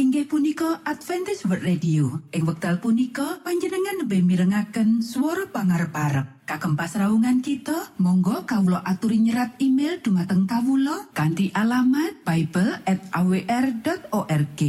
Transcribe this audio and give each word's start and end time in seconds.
inggih 0.00 0.24
punika 0.24 0.80
Adventist 0.88 1.44
World 1.44 1.60
Radio. 1.60 2.24
Ing 2.32 2.48
wekdal 2.48 2.80
punika 2.80 3.36
panjenengan 3.44 4.00
lebih 4.00 4.24
mirengaken 4.24 5.04
suara 5.04 5.44
pangar 5.52 5.92
parep 5.92 6.48
kagem 6.48 6.72
pasraungan 6.72 7.44
kita 7.44 7.92
Monggo 8.00 8.48
Kawulo 8.48 8.80
aturi 8.80 9.20
nyerat 9.20 9.60
email 9.60 10.00
dumateng 10.00 10.48
Kawulo 10.48 11.12
kanti 11.12 11.52
alamat 11.52 12.24
Bible 12.24 12.80
at 12.88 13.12
awr.org 13.12 14.60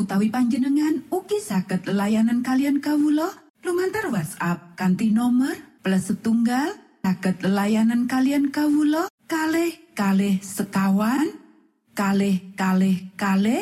utawi 0.00 0.32
panjenengan 0.32 1.04
uki 1.12 1.38
saged 1.44 1.84
layanan 1.84 2.40
kalian 2.40 2.80
kawulo 2.80 3.28
lumantar 3.60 4.08
WhatsApp 4.08 4.80
kanti 4.80 5.12
nomor 5.12 5.60
plus 5.84 6.08
setunggal 6.08 6.72
saged 7.04 7.44
layanan 7.44 8.08
kalian 8.08 8.48
kawulo 8.48 9.12
kalh 9.28 9.76
kalh 9.92 10.40
sekawan 10.40 11.36
kalh 11.92 12.40
kalh 12.56 12.96
kalh 13.20 13.60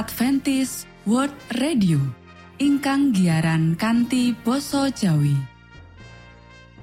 Adventist 0.00 0.88
World 1.04 1.36
Radio 1.60 2.00
ingkang 2.56 3.12
giaran 3.12 3.76
kanti 3.76 4.32
basa 4.32 4.88
Jawi. 4.88 5.36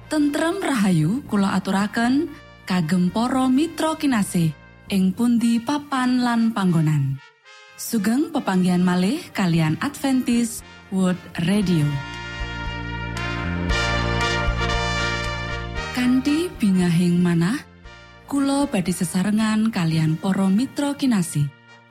Tentrem 0.06 0.62
Rahayu 0.62 1.26
kula 1.26 1.58
aturaken 1.58 2.30
kagem 2.62 3.10
para 3.10 3.50
mitra 3.50 3.98
kinasih 3.98 4.54
ing 4.94 5.10
pundi 5.18 5.58
papan 5.58 6.22
lan 6.22 6.54
panggonan. 6.54 7.18
Sugeng 7.74 8.30
pepanggian 8.30 8.86
malih 8.86 9.18
kalian 9.34 9.74
Adventist 9.82 10.62
World 10.94 11.18
Radio. 11.42 11.90
Kanti 15.90 16.46
bingahing 16.54 17.18
manah 17.18 17.66
Kulo 18.30 18.70
badi 18.70 18.94
sesarengan 18.94 19.74
kalian 19.74 20.14
poro 20.22 20.46
mitra. 20.46 20.94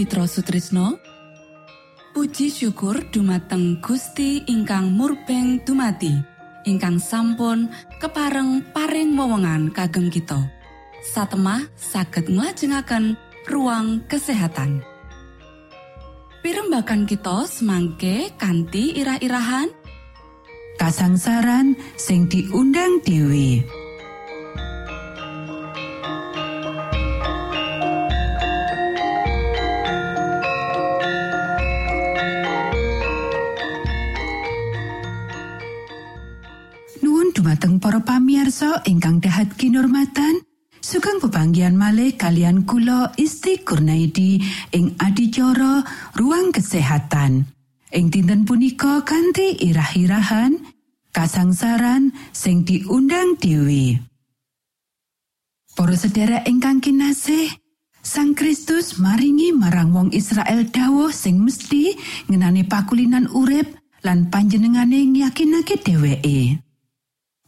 Mitra 0.00 0.24
Sutrisno 0.24 0.96
Puji 2.16 2.48
syukur 2.48 3.12
dumateng 3.12 3.84
Gusti 3.84 4.40
ingkang 4.48 4.96
murbeng 4.96 5.60
dumati 5.60 6.16
ingkang 6.64 6.96
sampun 6.96 7.68
kepareng 8.00 8.64
paring 8.72 9.12
wewenngan 9.12 9.68
kagem 9.76 10.08
kita. 10.08 10.40
Satemah 11.04 11.68
saged 11.76 12.32
nglajengaken 12.32 13.20
ruang 13.44 14.00
kesehatan. 14.08 14.80
Pirembakan 16.40 17.04
kita 17.04 17.44
semangke 17.44 18.32
kanthi 18.40 18.96
irah-irahan. 18.96 19.68
Kasangsaran 20.80 21.76
sing 22.00 22.24
diundang 22.24 23.04
Dewi. 23.04 23.79
Pamiarsa 38.60 38.84
ingkang 38.92 39.24
dahat 39.24 39.56
kinurmatan 39.56 40.44
sugeng 40.84 41.16
pebanggian 41.16 41.80
malih 41.80 42.12
kalian 42.12 42.68
kula 42.68 43.08
Isti 43.16 43.64
Kurnaidi 43.64 44.36
ing 44.76 45.00
adicara 45.00 45.80
ruang 46.12 46.52
kesehatan 46.52 47.48
ing 47.88 48.12
dinten 48.12 48.44
punika 48.44 49.00
kanthi 49.00 49.56
irah-irahan 49.64 50.60
kasangsaran 51.08 52.12
sing 52.36 52.68
diundang 52.68 53.40
Dewi 53.40 53.96
Para 55.72 55.96
sedherek 55.96 56.44
ingkang 56.44 56.84
kinasih 56.84 57.48
Sang 58.04 58.36
Kristus 58.36 59.00
maringi 59.00 59.56
marang 59.56 59.96
wong 59.96 60.08
Israel 60.12 60.68
dawuh 60.68 61.08
sing 61.12 61.40
mesti 61.40 61.96
ngenani 62.28 62.68
pakulinan 62.68 63.28
urip 63.32 63.68
lan 64.00 64.32
panjenengane 64.32 65.04
ngyakinake 65.04 65.80
dheweke. 65.84 66.69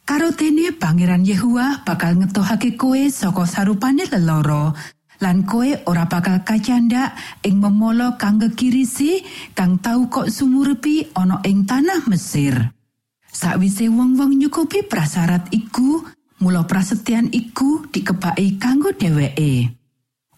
Karo 0.02 0.34
dene 0.34 0.74
Pangeran 0.74 1.22
Yehua 1.22 1.86
bakal 1.86 2.18
ngetohake 2.18 2.74
kowe 2.74 2.98
saka 3.06 3.46
sarupane 3.46 4.02
leloro 4.10 4.74
lan 5.22 5.46
kowe 5.46 5.70
ora 5.86 6.10
bakal 6.10 6.42
kacanda 6.42 7.14
ing 7.46 7.62
memolo 7.62 8.18
kang 8.18 8.42
gegirisi 8.42 9.22
kang 9.54 9.78
tau 9.78 10.10
kok 10.10 10.26
sumurepi 10.26 11.14
ana 11.14 11.38
ing 11.46 11.62
tanah 11.62 12.10
Mesir. 12.10 12.74
Sakwise 13.32 13.86
wong-wong 13.88 14.36
nyukupi 14.36 14.84
prasyarat 14.84 15.48
iku, 15.54 16.04
mula 16.42 16.66
prasetyan 16.68 17.32
iku 17.32 17.86
dikebaki 17.88 18.60
kanggo 18.60 18.92
dheweke. 18.92 19.72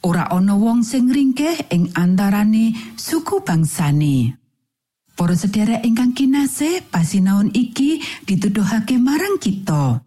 Ora 0.05 0.29
ana 0.31 0.55
wong 0.55 0.85
sing 0.85 1.09
ringkeh 1.09 1.73
ing 1.73 1.91
antarane 1.97 2.77
suku 2.95 3.41
bangsane. 3.43 4.44
Para 5.15 5.39
sedherek 5.39 5.87
ingkang 5.87 6.11
kinasih, 6.11 6.91
pasinaon 6.91 7.55
iki 7.55 8.03
dituduhake 8.27 8.99
marang 8.99 9.39
kita. 9.39 10.03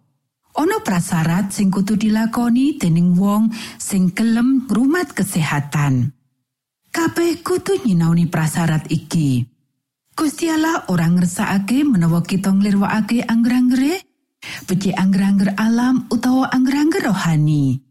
Ono 0.60 0.76
prasarat 0.84 1.48
sing 1.48 1.72
kudu 1.72 1.96
dilakoni 1.96 2.76
dening 2.76 3.16
wong 3.16 3.48
sing 3.80 4.12
kelem 4.12 4.68
rumat 4.68 5.16
kesehatan. 5.16 6.12
Kabeh 6.92 7.40
kudu 7.40 7.88
nyinauni 7.88 8.28
prasarat 8.28 8.84
iki. 8.92 9.48
Gusti 10.12 10.52
Allah 10.52 10.84
ora 10.92 11.08
ngersakake 11.08 11.88
menawa 11.88 12.20
kita 12.20 12.52
nglirwakake 12.52 13.24
angger-anggere, 13.24 14.04
becik 14.68 14.92
angger-angger 14.92 15.56
alam 15.56 16.04
utawa 16.12 16.52
angger-angger 16.52 17.08
rohani. 17.08 17.87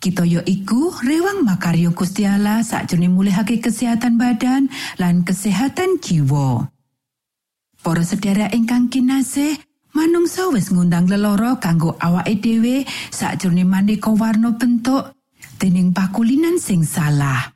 Kita 0.00 0.24
yo 0.24 0.40
iku 0.48 0.96
rewang 1.04 1.44
makaryo 1.44 1.92
Gustiala 1.92 2.64
sakjroning 2.64 3.12
mulihake 3.12 3.60
kesehatan 3.60 4.16
badan 4.16 4.72
lan 4.96 5.28
kesehatan 5.28 6.00
jiwa. 6.00 6.72
Para 7.84 8.00
sedherek 8.00 8.56
ingkang 8.56 8.88
kinasih, 8.88 9.60
manungsa 9.92 10.48
wis 10.56 10.72
ngundang 10.72 11.04
leloro 11.04 11.60
kanggo 11.60 12.00
awake 12.00 12.40
dhewe 12.40 12.88
sakjroning 13.12 13.68
maneka 13.68 14.08
warna 14.16 14.56
bentuk 14.56 15.12
dening 15.60 15.92
pakulinan 15.92 16.56
sing 16.56 16.80
salah. 16.80 17.52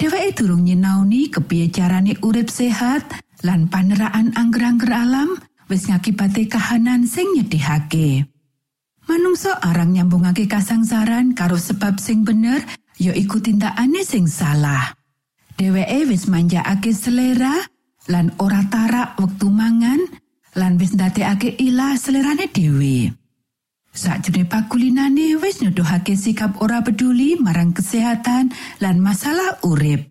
Dheweke 0.00 0.32
durung 0.32 0.64
nyinauni 0.64 1.28
kepiye 1.28 1.68
carane 1.68 2.16
urip 2.24 2.48
sehat 2.48 3.20
lan 3.44 3.68
paneraan 3.68 4.32
angger-angger 4.32 4.96
alam 4.96 5.36
wis 5.68 5.92
ngakibate 5.92 6.48
kahanan 6.48 7.04
sing 7.04 7.36
nyedihake. 7.36 8.24
Manungsa 9.06 9.62
arang 9.62 9.94
nyambungake 9.94 10.50
kasangsaran 10.50 11.30
karo 11.38 11.54
sebab 11.54 12.02
sing 12.02 12.26
bener 12.26 12.58
ya 12.98 13.14
iku 13.14 13.38
tindakane 13.38 14.02
sing 14.02 14.26
salah. 14.26 14.98
Dheweke 15.54 16.10
wis 16.10 16.26
manjakake 16.26 16.90
selera 16.90 17.54
lan 18.10 18.34
ora 18.42 18.66
tarak 18.66 19.14
wektu 19.16 19.46
mangan 19.48 20.02
lan 20.58 20.74
wis 20.76 20.92
ndadekake 20.98 21.54
ilah 21.62 21.94
selerane 21.94 22.50
dhewe. 22.50 23.14
Sakjroning 23.96 24.50
pakulinane 24.50 25.38
wis 25.40 25.62
nuduhake 25.62 26.18
sikap 26.18 26.58
ora 26.60 26.82
peduli 26.84 27.38
marang 27.40 27.72
kesehatan 27.72 28.52
lan 28.82 28.96
masalah 29.00 29.62
urip. 29.64 30.02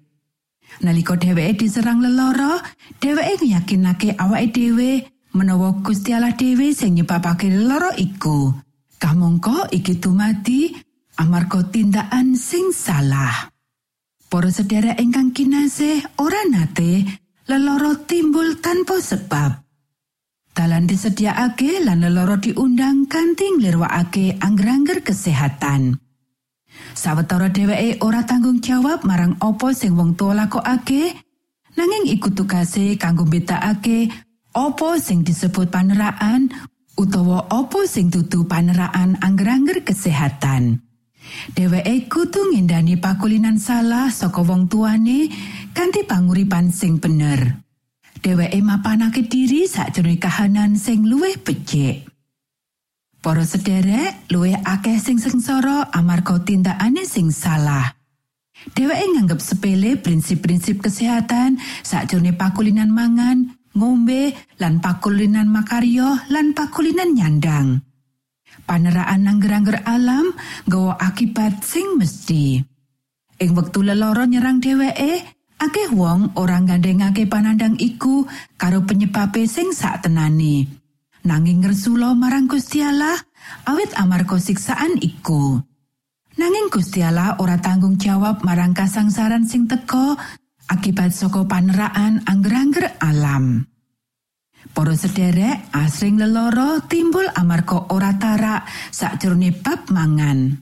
Nalika 0.81 1.19
dheweke 1.19 1.67
diserang 1.67 1.99
leloro, 2.01 2.63
dheweke 3.03 3.43
yakinake 3.45 4.15
awake 4.17 4.55
dhewe 4.55 4.91
menawa 5.35 5.83
Gusti 5.83 6.15
Allah 6.15 6.31
dhewe 6.33 6.71
sing 6.73 6.95
nyebabake 6.95 7.51
leloro 7.51 7.91
iku. 7.99 8.64
Kamangka 8.95 9.67
iki 9.75 9.99
dumadi 9.99 10.71
amarga 11.19 11.63
tindakan 11.67 12.35
sing 12.39 12.71
salah. 12.71 13.51
Para 14.25 14.49
sedherek 14.51 14.99
ingkang 14.99 15.31
kinasih, 15.31 16.19
ora 16.19 16.43
nate 16.49 17.05
leloro 17.47 18.03
timbul 18.03 18.59
tanpa 18.59 18.99
sebab. 18.99 19.63
Dalan 20.55 20.87
disediakake 20.87 21.83
lan 21.83 22.03
leloro 22.03 22.39
diundang 22.39 23.11
kanthi 23.11 23.59
nglirwakake 23.59 24.39
angger-angger 24.39 25.03
kesehatan. 25.03 25.99
Sawetara 26.95 27.51
dheweke 27.51 27.99
ora 28.03 28.23
tanggung 28.23 28.63
jawab 28.63 29.03
marang 29.03 29.35
apa 29.43 29.75
sing 29.75 29.99
wong 29.99 30.15
tuwa 30.15 30.47
lakokake, 30.47 31.11
nanging 31.75 32.15
iku 32.15 32.31
tugase 32.31 32.95
kanggo 32.95 33.27
mbedakake 33.27 34.07
apa 34.55 34.89
sing 34.99 35.27
disebut 35.27 35.67
paneraan 35.67 36.47
utawa 36.95 37.51
opo 37.51 37.83
sing 37.83 38.07
dudu 38.07 38.47
paneraan 38.47 39.19
angger-angger 39.19 39.83
kesehatan. 39.83 40.79
Dheweke 41.51 42.07
kudu 42.07 42.53
ngendani 42.53 42.95
pakulinan 43.01 43.59
salah 43.59 44.07
saka 44.13 44.45
wong 44.45 44.71
tuane 44.71 45.27
kanthi 45.75 46.07
panguripan 46.07 46.71
sing 46.71 47.01
bener. 47.01 47.59
Dheweke 48.23 48.61
mapanake 48.63 49.27
diri 49.27 49.67
sakjroning 49.67 50.21
kahanan 50.21 50.79
sing 50.79 51.03
luwih 51.03 51.37
becik. 51.41 52.07
Para 53.19 53.41
sederek 53.41 54.29
luwih 54.29 54.53
akeh 54.53 55.01
sing 55.01 55.17
sengsara 55.17 55.89
amarga 55.91 56.39
tindakane 56.45 57.03
sing 57.09 57.33
salah. 57.33 57.97
Dheweke 58.71 59.05
nganggep 59.17 59.41
sepele 59.41 59.97
prinsip-prinsip 59.99 60.79
kesehatan 60.79 61.59
sakjroning 61.83 62.37
pakulinan 62.37 62.93
mangan, 62.93 63.57
ngombe 63.75 64.33
lan 64.57 64.79
pakulinan 64.79 65.51
makaryo 65.51 66.15
lan 66.31 66.55
pakulinan 66.55 67.11
nyandang. 67.13 67.83
Paneraan 68.65 69.29
angger-angger 69.29 69.85
alam 69.85 70.33
gawa 70.65 70.97
akibat 70.97 71.61
sing 71.61 71.99
mesti. 71.99 72.63
Ing 73.35 73.51
wektu 73.51 73.83
leloro 73.83 74.23
nyerang 74.25 74.63
dheweke, 74.63 75.21
akeh 75.59 75.91
wong 75.91 76.33
ora 76.39 76.63
gandengake 76.63 77.27
panandang 77.27 77.75
iku 77.77 78.25
karo 78.55 78.81
penyebabe 78.87 79.45
sing 79.45 79.75
sak 79.75 80.07
tenani. 80.07 80.65
Nanging 81.27 81.61
ngersula 81.61 82.15
marang 82.15 82.47
Gusti 82.47 82.79
Allah 82.79 83.17
awit 83.67 83.91
amarga 83.99 84.39
siksaan 84.39 84.97
iku. 85.03 85.59
Nanging 86.39 86.67
Gusti 86.71 87.03
Allah 87.03 87.35
ora 87.43 87.59
tanggung 87.59 87.99
jawab 87.99 88.41
marang 88.45 88.71
kasangsaran 88.71 89.45
sing 89.45 89.67
teko 89.67 90.15
akibat 90.69 91.13
saka 91.13 91.45
paneraan 91.45 92.25
angger-angger 92.25 92.97
alam. 93.01 93.65
Para 94.73 94.97
sederek 94.97 95.69
asring 95.71 96.17
leloro 96.17 96.81
timbul 96.89 97.29
amarga 97.37 97.85
ora 97.93 98.17
tarak 98.17 98.65
sakjroning 98.89 99.61
bab 99.61 99.87
mangan. 99.93 100.57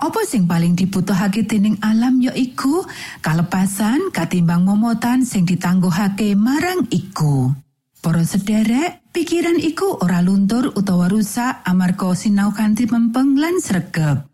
Apa 0.00 0.24
sing 0.24 0.48
paling 0.48 0.72
dibutuhake 0.72 1.44
dening 1.44 1.76
alam 1.84 2.24
ya 2.24 2.32
iku 2.32 2.86
kalepasan 3.20 4.08
katimbang 4.08 4.64
momotan 4.64 5.28
sing 5.28 5.44
ditangguhake 5.44 6.32
marang 6.38 6.88
iku. 6.88 7.52
Para 8.00 8.24
sederek, 8.24 9.04
pikiran 9.12 9.60
iku 9.60 10.00
ora 10.00 10.24
luntur 10.24 10.72
utawa 10.72 11.04
rusak 11.12 11.60
amarga 11.68 12.16
sinau 12.16 12.48
kanthi 12.56 12.88
mempeng 12.88 13.36
lan 13.36 13.60
sregep. 13.60 14.29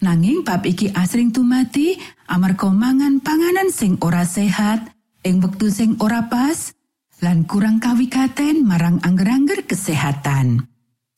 Nanging 0.00 0.44
bab 0.44 0.64
iki 0.68 0.92
asring 0.92 1.32
tumati 1.32 1.96
amarga 2.28 2.68
mangan 2.68 3.20
panganan 3.24 3.72
sing 3.72 3.96
ora 4.04 4.28
sehat 4.28 4.92
ing 5.24 5.40
wektu 5.40 5.72
sing 5.72 5.96
ora 6.04 6.28
pas 6.28 6.76
lan 7.24 7.48
kurang 7.48 7.80
kawikaten 7.80 8.60
marang 8.60 9.00
angger-angger 9.00 9.64
kesehatan. 9.64 10.68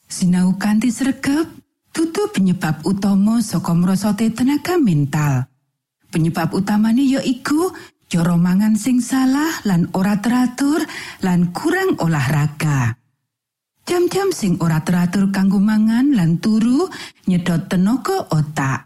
Sinau 0.07 0.55
kanthi 0.57 0.95
sregep 0.95 1.47
tutu 1.91 2.31
penyebab 2.31 2.87
utama 2.87 3.43
saka 3.43 3.75
mrosote 3.75 4.31
tenaga 4.31 4.79
mental. 4.79 5.51
Penyebab 6.09 6.55
utamane 6.55 7.03
ya 7.03 7.21
iku 7.21 7.75
cara 8.09 8.39
mangan 8.39 8.79
sing 8.79 9.03
salah 9.03 9.59
lan 9.67 9.91
ora 9.93 10.23
teratur 10.23 10.81
lan 11.21 11.51
kurang 11.51 11.99
olahraga. 11.99 12.98
Jam-jam 13.89 14.29
sing 14.37 14.61
ora 14.61 14.85
teratur 14.85 15.33
kanggo 15.33 15.57
mangan 15.57 16.13
lan 16.13 16.37
turu 16.45 16.93
nyedot 17.25 17.73
tenaga 17.73 18.29
otak. 18.29 18.85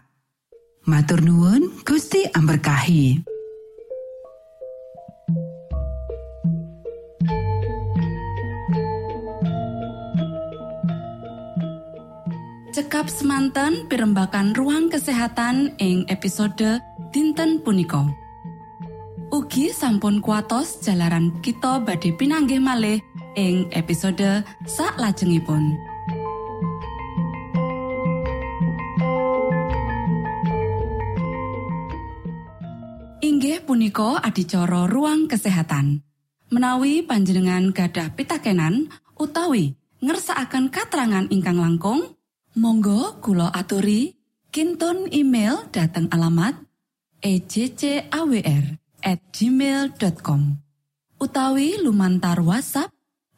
Matur 0.87 1.19
nuwun, 1.19 1.83
Gusti 1.83 2.23
amberkahi. 2.31 3.19
Cekap 12.71 13.11
semanten 13.11 13.91
pimbakan 13.91 14.55
ruang 14.55 14.87
kesehatan 14.87 15.75
ing 15.83 16.07
episode 16.07 16.79
dinten 17.11 17.59
punika. 17.59 18.07
Ugi 19.35 19.75
sampun 19.75 20.23
kuatos 20.23 20.79
jalaran 20.79 21.43
kita 21.43 21.83
badhe 21.83 22.15
pinanggih 22.15 22.63
malih 22.63 23.03
ing 23.33 23.69
episode 23.73 24.45
sak 24.65 24.97
lajengipun. 24.97 25.77
Inggih 33.23 33.63
punika 33.63 34.21
adicara 34.21 34.85
ruang 34.87 35.27
kesehatan. 35.27 36.05
Menawi 36.53 37.01
panjenengan 37.01 37.73
gadah 37.73 38.13
pitakenan 38.13 38.87
utawi 39.17 39.73
ngersakaken 40.03 40.69
katerangan 40.69 41.25
ingkang 41.33 41.57
langkung, 41.57 42.13
Monggo 42.53 43.17
kulo 43.17 43.49
aturi 43.49 44.13
kinton 44.53 45.09
email 45.09 45.65
dateng 45.73 46.05
alamat 46.13 46.53
ejcawr@ 47.25 48.83
gmail.com 49.03 50.41
utawi 51.17 51.81
lumantar 51.81 52.39
WhatsApp 52.39 52.93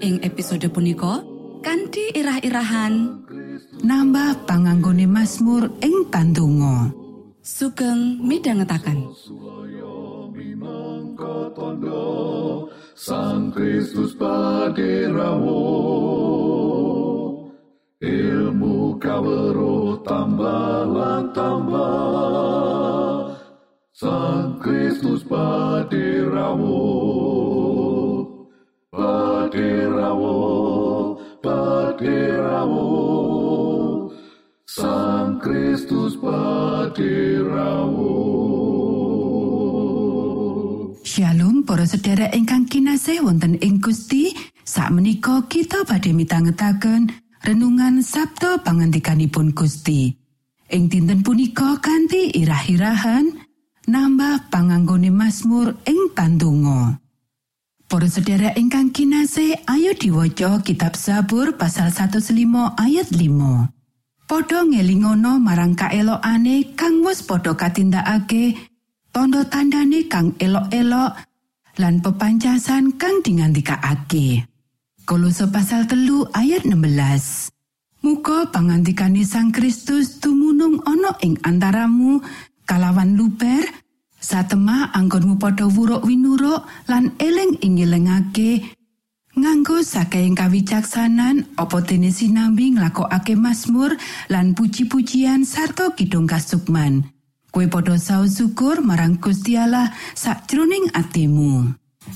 ing 0.00 0.24
episode 0.24 0.64
punika 0.72 1.20
kanthi 1.60 2.12
irah-irahan. 2.16 3.24
Nambah 3.80 4.44
panganggone 4.44 5.08
Mazmur 5.08 5.72
ing 5.80 6.08
tandonga 6.12 6.92
sugeng 7.40 8.20
tondo 11.56 12.68
Sang 12.92 13.48
Kristus 13.52 14.12
ilmu 18.00 18.96
kawero 19.00 20.00
tambah. 20.04 20.80
Sang 24.00 24.56
Kristus 24.64 25.20
paderamu 29.50 30.38
paderamu 31.42 32.86
Sang 34.62 35.42
Kristus 35.42 36.14
paderamu 36.22 38.14
Shalom 41.02 41.66
para 41.66 41.82
sedherek 41.82 42.30
ingkang 42.30 42.70
kinasih 42.70 43.26
wonten 43.26 43.58
ing 43.58 43.82
Gusti. 43.82 44.30
Sakmenika 44.62 45.50
kita 45.50 45.82
badhe 45.82 46.14
mitangetaken 46.14 47.10
renungan 47.42 48.06
Sabto 48.06 48.62
pangantikanipun 48.62 49.50
Gusti. 49.50 50.14
Ing 50.70 50.86
dinten 50.86 51.26
punika 51.26 51.82
kanthi 51.82 52.30
irah-irahan 52.38 53.26
nambah 53.90 54.54
panganggone 54.54 55.10
Mazmur 55.10 55.74
ing 55.90 56.14
tandonga 56.14 56.99
Para 57.90 58.06
sedherek 58.06 58.54
ingkang 58.54 58.94
kinasih 58.94 59.66
ayo 59.66 59.90
diwaca 59.98 60.62
kitab 60.62 60.94
Zabur 60.94 61.58
pasal 61.58 61.90
105 61.90 62.78
ayat 62.78 63.10
5 63.10 64.30
Podho 64.30 64.62
ngelingono 64.62 65.42
marang 65.42 65.74
kaelokane 65.74 66.78
kang 66.78 67.02
wis 67.02 67.26
padha 67.26 67.50
katindakake 67.58 68.54
tondo 69.10 69.42
tandane 69.42 70.06
kang 70.06 70.38
elok-elok 70.38 71.18
lan 71.82 71.98
pepancasan 71.98 72.94
kang 72.94 73.26
dingandikake. 73.26 74.46
Kolose 75.02 75.50
pasal 75.50 75.90
telu 75.90 76.30
ayat 76.30 76.62
16. 76.62 78.06
Muga 78.06 78.54
pangandikane 78.54 79.26
Sang 79.26 79.50
Kristus 79.50 80.22
tumunung 80.22 80.78
ana 80.86 81.18
ing 81.26 81.42
antaramu 81.42 82.22
kalawan 82.70 83.18
luber 83.18 83.66
satemah 84.20 84.92
anggonmu 84.92 85.40
padha 85.40 85.66
wuruk 85.66 86.04
winuruk 86.04 86.68
lan 86.86 87.16
eling 87.16 87.56
ingilengake 87.64 88.76
nganggo 89.34 89.80
saking 89.80 90.36
kawicaksanan 90.36 91.48
apa 91.56 91.80
dene 91.80 92.12
sinambi 92.12 92.76
nglakokake 92.76 93.34
Mazmur 93.34 93.96
lan 94.28 94.52
puji-pujian 94.52 95.48
sarta 95.48 95.96
kidung 95.96 96.28
kasukman. 96.28 97.08
Kue 97.50 97.66
padha 97.66 97.98
saus 97.98 98.38
syukur 98.38 98.78
marang 98.84 99.18
Gusti 99.18 99.58
Allah 99.58 99.90
sakjroning 100.14 100.92
atimu. 100.94 101.66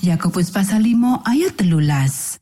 Yakobus 0.05 0.55
pasal 0.55 0.87
5 0.87 1.27
ayat 1.27 1.59
telulas. 1.59 2.39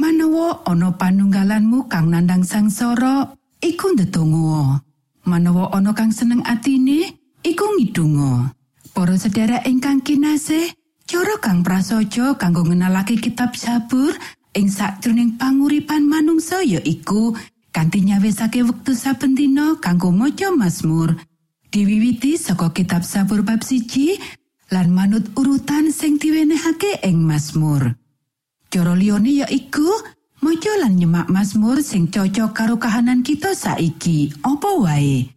Manawa 0.00 0.64
ana 0.64 0.96
panunggalanmu 0.96 1.92
kang 1.92 2.08
nandang 2.08 2.40
sangsara, 2.40 3.36
iku 3.60 3.92
ndedonga. 3.92 4.80
Manawa 5.28 5.68
ana 5.76 5.92
kang 5.92 6.08
seneng 6.08 6.40
atine, 6.48 7.20
iku 7.44 7.76
ngidunga. 7.76 8.56
Para 8.90 9.16
sedherek 9.16 9.64
ingkang 9.64 10.02
kinasih, 10.04 10.74
cara 11.06 11.38
kang 11.40 11.62
prasaja 11.64 12.36
kanggo 12.36 12.66
ngenalake 12.66 13.16
kitab 13.16 13.56
Sabur 13.56 14.12
ing 14.52 14.68
sakjroning 14.68 15.38
panguripan 15.38 16.04
manungsa 16.04 16.60
ya 16.66 16.82
iku 16.82 17.32
kanthi 17.70 18.02
nyawisake 18.02 18.66
wektu 18.66 18.92
saben 18.98 19.38
dina 19.38 19.78
kanggo 19.78 20.10
maca 20.10 20.50
Mazmur. 20.50 21.16
diwiwiti 21.70 22.34
saka 22.34 22.74
kitab 22.74 23.06
sabur 23.06 23.46
bab 23.46 23.62
siji 23.62 24.18
lan 24.74 24.90
manut 24.90 25.30
urutan 25.38 25.94
sing 25.94 26.18
diwenehake 26.18 26.98
ing 27.06 27.22
Mazmur. 27.22 27.94
Cara 28.70 28.94
liyane 28.94 29.42
ya 29.42 29.46
iku 29.46 29.86
maca 30.42 30.72
lan 30.82 30.98
nyemak 30.98 31.30
Mazmur 31.30 31.78
sing 31.82 32.10
cocok 32.10 32.50
karo 32.50 32.74
kahanan 32.78 33.22
kita 33.22 33.54
saiki. 33.54 34.34
Apa 34.42 34.82
wae? 34.82 35.30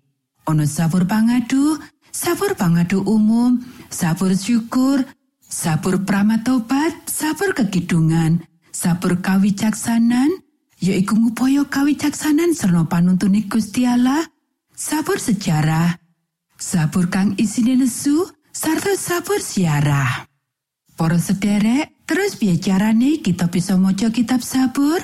Ana 0.49 0.65
sabur 0.67 1.05
pangadu, 1.05 1.77
sabur 2.13 2.53
pangadu 2.53 3.01
umum, 3.03 3.57
sabur 3.89 4.37
syukur, 4.37 5.01
sabur 5.41 6.05
pramatobat, 6.05 7.09
sabur 7.09 7.57
kekidungan, 7.57 8.45
sabur 8.69 9.17
kawicaksanan, 9.19 10.29
yaiku 10.77 11.17
ngupaya 11.17 11.65
kawicaksanan 11.65 12.53
serta 12.53 12.85
panuntune 12.85 13.49
Gusti 13.49 13.89
Allah, 13.89 14.21
sabur 14.77 15.17
sejarah, 15.17 15.97
sabur 16.61 17.09
kang 17.09 17.33
isine 17.41 17.73
nesu 17.75 18.29
sarta 18.53 18.93
sabur 18.93 19.41
siarah. 19.41 20.29
Para 20.93 21.17
sederek, 21.17 22.05
terus 22.05 22.37
biacarane 22.37 23.17
kita 23.25 23.49
bisa 23.49 23.73
maca 23.81 24.13
kitab 24.13 24.45
sabur? 24.45 25.01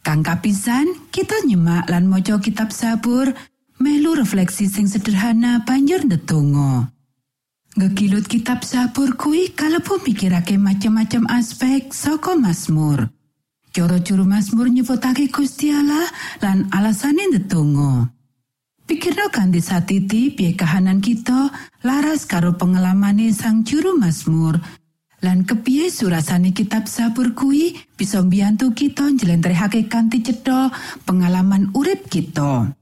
Kang 0.00 0.24
kapisan, 0.24 0.88
kita 1.12 1.44
nyemak 1.44 1.88
lan 1.92 2.08
maca 2.08 2.40
kitab 2.40 2.72
sabur, 2.72 3.32
melu 3.80 4.14
refleksi 4.14 4.66
sing 4.68 4.86
sederhana 4.86 5.64
banjur 5.66 6.04
ndedonga. 6.04 6.90
Ngegilut 7.74 8.26
kitab 8.30 8.62
sabur 8.62 9.18
kuwi 9.18 9.50
kalebu 9.50 9.98
mikirake 10.06 10.54
macam-macam 10.58 11.26
aspek 11.26 11.90
saka 11.90 12.38
Mazmur. 12.38 13.10
Cara 13.74 13.98
juru 13.98 14.22
Mazmur 14.24 14.70
nyebutake 14.70 15.26
Gusti 15.26 15.74
lan 16.42 16.70
alasane 16.70 17.26
ndedonga. 17.34 18.08
Pikirno 18.86 19.26
kanthi 19.32 19.60
satiti 19.64 20.30
piye 20.30 20.52
kahanan 20.54 21.00
kita 21.00 21.50
laras 21.82 22.28
karo 22.28 22.52
pengelamane 22.52 23.32
sang 23.32 23.64
juru 23.64 23.98
Mazmur 23.98 24.60
lan 25.24 25.42
kepiye 25.48 25.90
surasane 25.90 26.52
kitab 26.52 26.84
sabur 26.86 27.32
kuwi 27.34 27.74
bisa 27.96 28.22
mbiyantu 28.22 28.70
kita 28.76 29.08
njlentrehake 29.10 29.88
kanthi 29.88 30.22
cetha 30.22 30.70
pengalaman 31.08 31.72
urip 31.74 32.06
kita. 32.12 32.76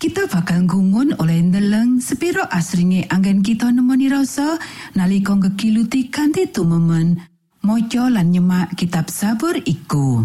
Kita 0.00 0.32
bakal 0.32 0.64
gumun 0.64 1.12
oleh 1.20 1.44
ndeleng 1.44 2.00
sepiro 2.00 2.40
asringe 2.48 3.04
anggen 3.12 3.44
kita 3.44 3.68
nemoni 3.68 4.08
rasa 4.08 4.56
nalika 4.96 5.36
ngegiluti 5.36 6.08
kanthi 6.08 6.48
tumemen 6.48 7.20
maca 7.60 8.08
lan 8.08 8.32
nyemak 8.32 8.80
kitab 8.80 9.12
sabur 9.12 9.60
iku. 9.60 10.24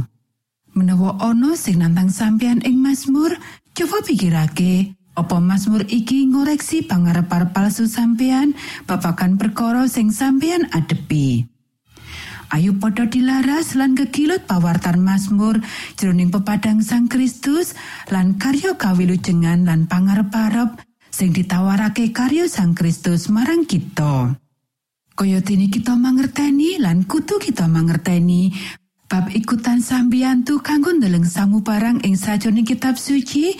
Menawa 0.79 1.19
ana 1.19 1.59
sing 1.59 1.83
nantang 1.83 2.07
sampeyan 2.07 2.63
ing 2.63 2.79
Mazmur, 2.79 3.35
coba 3.75 3.99
pikirake 3.99 4.95
Apa 5.15 5.43
Mazmur 5.43 5.83
iki 5.91 6.27
ngoreksi 6.27 6.87
pangarep-arep 6.87 7.51
palsu 7.51 7.87
sampeyan 7.87 8.55
babagan 8.87 9.35
perkara 9.35 9.91
sing 9.91 10.11
sampeyan 10.11 10.71
adepi. 10.71 11.54
Ayo 12.55 12.71
padha 12.79 13.03
dilaras 13.03 13.75
lan 13.75 13.99
kegilut 13.99 14.47
pawartan 14.47 15.03
Mazmur 15.03 15.59
jroning 15.99 16.31
pepadang 16.31 16.79
Sang 16.79 17.11
Kristus 17.11 17.75
lan 18.07 18.39
karya 18.39 18.79
kawilujengan 18.79 19.67
lan 19.67 19.91
pangarep-arep 19.91 20.79
sing 21.11 21.35
ditawarake 21.35 22.15
karya 22.15 22.47
Sang 22.47 22.71
Kristus 22.71 23.27
marang 23.27 23.67
kita. 23.67 24.39
Kaya 25.19 25.43
dene 25.43 25.67
kita 25.67 25.99
mangerteni 25.99 26.79
lan 26.79 27.03
kudu 27.03 27.43
kita 27.43 27.67
mangerteni 27.67 28.55
bab 29.11 29.27
ikutan 29.35 29.83
sambiyantu 29.83 30.63
kanggo 30.63 30.95
ndeleng 30.95 31.27
samu 31.27 31.59
barang 31.59 32.07
ing 32.07 32.15
sajroning 32.15 32.63
kitab 32.63 32.95
suci 32.95 33.51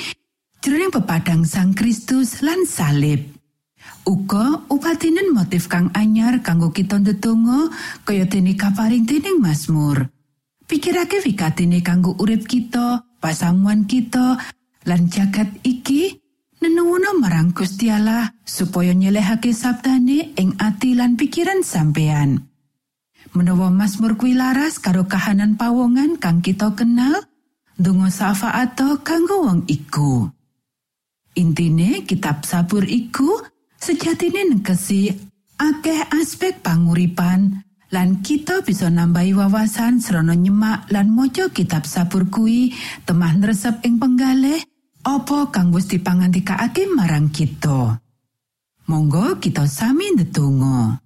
jroning 0.64 0.96
pepadang 0.96 1.44
Sang 1.44 1.76
Kristus 1.76 2.40
lan 2.40 2.64
salib. 2.64 3.35
Uga 4.06 4.62
upatinen 4.70 5.34
motif 5.34 5.66
kang 5.66 5.90
anyar 5.98 6.46
kanggo 6.46 6.70
kita 6.70 7.02
ndedonga 7.02 7.74
kaya 8.06 8.30
dene 8.30 8.54
kaparing 8.54 9.02
dening 9.02 9.42
Mazmur. 9.42 10.14
Pikirake 10.70 11.26
wikatine 11.26 11.82
kanggo 11.82 12.14
urip 12.22 12.46
kita, 12.46 13.02
pasamuan 13.18 13.90
kita, 13.90 14.38
lan 14.86 15.10
jagat 15.10 15.50
iki 15.66 16.22
nenuwuna 16.62 17.18
marang 17.18 17.50
Gusti 17.50 17.90
Allah 17.90 18.30
supaya 18.46 18.94
nyelehake 18.94 19.50
sabdane 19.50 20.38
ing 20.38 20.54
ati 20.62 20.94
lan 20.94 21.18
pikiran 21.18 21.66
sampeyan. 21.66 22.46
Menawa 23.34 23.74
Mazmur 23.74 24.22
kuwi 24.22 24.38
laras 24.38 24.78
karo 24.78 25.10
kahanan 25.10 25.58
pawongan 25.58 26.22
kang 26.22 26.46
kita 26.46 26.78
kenal, 26.78 27.26
donga 27.74 28.14
syafaat 28.14 28.78
kanggo 29.02 29.50
wong 29.50 29.66
iku. 29.66 30.30
Intine 31.34 32.06
kitab 32.06 32.46
sabur 32.46 32.86
iku 32.86 33.55
sejatine 33.86 34.50
negesi 34.50 35.14
akeh 35.62 36.10
aspek 36.18 36.58
panguripan 36.66 37.62
lan 37.94 38.26
kita 38.26 38.66
bisa 38.66 38.90
nambahi 38.90 39.38
wawasan 39.38 40.02
serono 40.02 40.34
nyemak 40.34 40.90
lan 40.90 41.14
maca 41.14 41.54
kitab 41.54 41.86
sabur 41.86 42.26
kuwi 42.34 42.74
temah 43.06 43.38
nresep 43.38 43.86
ing 43.86 44.02
penggalih 44.02 44.58
apa 45.06 45.54
kang 45.54 45.70
wis 45.70 45.86
dipangandikaake 45.86 46.90
marang 46.98 47.30
kita. 47.30 48.02
Monggo 48.90 49.38
kita 49.38 49.70
sami 49.70 50.18
ndedonga. 50.18 50.98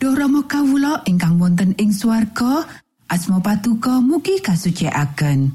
Duh 0.00 0.16
Rama 0.16 0.48
kawula 0.48 1.04
ingkang 1.04 1.36
wonten 1.36 1.76
ing 1.76 1.92
swarga, 1.92 2.64
asma 3.12 3.44
patuko 3.44 4.00
mugi 4.00 4.40
kasucikaken. 4.40 5.52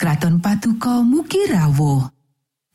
Kraton 0.00 0.40
patuko 0.40 1.04
mugi 1.04 1.52
rawuh. 1.52 2.08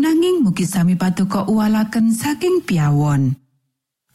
nanging 0.00 0.40
mugi 0.40 0.64
sami 0.64 0.96
patuko 0.96 1.44
uwalaken 1.44 2.16
saking 2.16 2.64
piawon. 2.64 3.36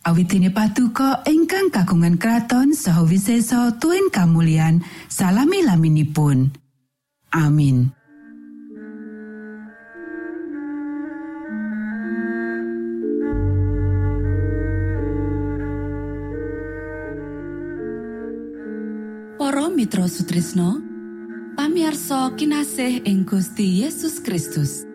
Awitine 0.05 0.49
patuko 0.49 1.21
ingkang 1.25 1.69
kagungan 1.73 2.17
kraton 2.17 2.73
saha 2.73 3.05
wiseso 3.05 3.73
tuen 3.81 4.09
kamulyan 4.09 4.81
salami 5.09 5.61
laminipun. 5.65 6.53
Amin. 7.33 7.93
Para 19.41 19.69
Mitra 19.69 20.05
Sutrisno 20.09 20.81
pamiarsa 21.57 22.33
kinasih 22.37 23.05
ing 23.05 23.25
Gusti 23.25 23.81
Yesus 23.85 24.21
Kristus 24.21 24.94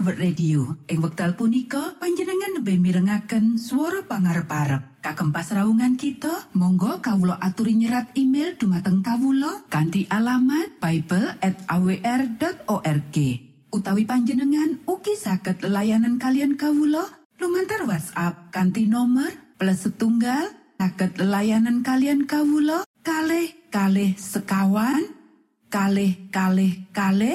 World 0.00 0.16
Radio. 0.16 0.80
Ing 0.88 1.04
wekdal 1.04 1.36
punika 1.36 1.92
panjenengan 2.00 2.56
lebih 2.56 2.80
mirengaken 2.80 3.60
suara 3.60 4.00
pangarep-arep. 4.08 5.04
Kagem 5.04 5.28
pasraungan 5.28 6.00
kita, 6.00 6.48
monggo 6.56 7.04
kawulo 7.04 7.36
aturi 7.36 7.76
nyerat 7.76 8.16
email 8.16 8.56
dumateng 8.56 9.04
kawulo 9.04 9.68
kanti 9.68 10.08
alamat 10.08 10.80
bible@awr.org. 10.80 13.16
Utawi 13.72 14.04
panjenengan 14.08 14.80
ugi 14.88 15.16
saged 15.16 15.64
layanan 15.64 16.16
kalian 16.16 16.56
kawulo 16.56 17.04
lumantar 17.38 17.84
WhatsApp 17.84 18.52
kanti 18.52 18.86
nomor 18.88 19.32
plus 19.60 19.84
setunggal 19.86 20.62
saged 20.82 21.14
layanan 21.22 21.86
kalian 21.86 22.26
kawulo 22.26 22.82
kalih 23.06 23.54
kalih 23.70 24.18
sekawan 24.18 25.14
kalih 25.70 26.18
kalih 26.34 26.90
kalih 26.90 27.30